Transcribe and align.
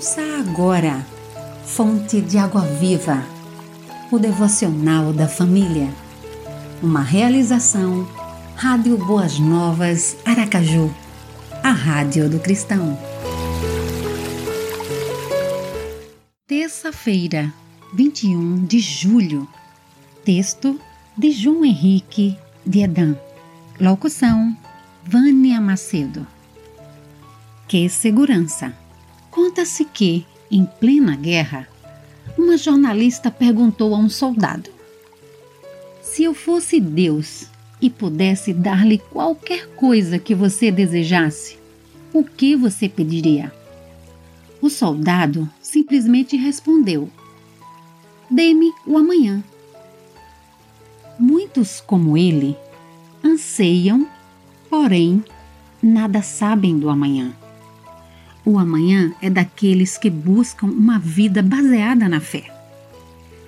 Ouça 0.00 0.22
agora, 0.38 1.06
Fonte 1.62 2.22
de 2.22 2.38
Água 2.38 2.62
Viva, 2.62 3.22
o 4.10 4.18
devocional 4.18 5.12
da 5.12 5.28
família. 5.28 5.92
Uma 6.82 7.02
realização, 7.02 8.08
Rádio 8.56 8.96
Boas 8.96 9.38
Novas, 9.38 10.16
Aracaju, 10.24 10.90
a 11.62 11.70
Rádio 11.70 12.30
do 12.30 12.40
Cristão. 12.40 12.98
Terça-feira, 16.46 17.52
21 17.92 18.64
de 18.64 18.80
julho. 18.80 19.46
Texto 20.24 20.80
de 21.14 21.30
João 21.30 21.62
Henrique 21.62 22.38
de 22.64 22.80
Edan. 22.80 23.18
Locução: 23.78 24.56
Vânia 25.04 25.60
Macedo. 25.60 26.26
Que 27.68 27.86
segurança! 27.90 28.72
Conta-se 29.60 29.84
que, 29.84 30.26
em 30.50 30.64
plena 30.64 31.14
guerra, 31.14 31.68
uma 32.38 32.56
jornalista 32.56 33.30
perguntou 33.30 33.94
a 33.94 33.98
um 33.98 34.08
soldado: 34.08 34.70
Se 36.00 36.24
eu 36.24 36.32
fosse 36.32 36.80
Deus 36.80 37.44
e 37.78 37.90
pudesse 37.90 38.54
dar-lhe 38.54 38.96
qualquer 38.96 39.66
coisa 39.76 40.18
que 40.18 40.34
você 40.34 40.70
desejasse, 40.70 41.58
o 42.10 42.24
que 42.24 42.56
você 42.56 42.88
pediria? 42.88 43.52
O 44.62 44.70
soldado 44.70 45.46
simplesmente 45.60 46.38
respondeu: 46.38 47.10
Dê-me 48.30 48.72
o 48.86 48.96
amanhã. 48.96 49.44
Muitos 51.18 51.82
como 51.82 52.16
ele 52.16 52.56
anseiam, 53.22 54.08
porém 54.70 55.22
nada 55.82 56.22
sabem 56.22 56.78
do 56.78 56.88
amanhã. 56.88 57.36
O 58.44 58.58
amanhã 58.58 59.14
é 59.20 59.28
daqueles 59.28 59.98
que 59.98 60.08
buscam 60.08 60.66
uma 60.66 60.98
vida 60.98 61.42
baseada 61.42 62.08
na 62.08 62.20
fé. 62.20 62.44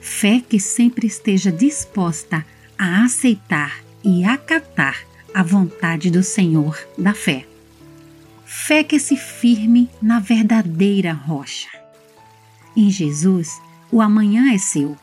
Fé 0.00 0.42
que 0.46 0.58
sempre 0.58 1.06
esteja 1.06 1.52
disposta 1.52 2.44
a 2.76 3.04
aceitar 3.04 3.80
e 4.02 4.24
acatar 4.24 4.98
a 5.32 5.42
vontade 5.42 6.10
do 6.10 6.22
Senhor 6.22 6.76
da 6.98 7.14
fé. 7.14 7.46
Fé 8.44 8.82
que 8.82 8.98
se 8.98 9.16
firme 9.16 9.88
na 10.02 10.18
verdadeira 10.18 11.12
rocha. 11.12 11.68
Em 12.76 12.90
Jesus, 12.90 13.60
o 13.92 14.00
amanhã 14.00 14.52
é 14.52 14.58
seu. 14.58 14.96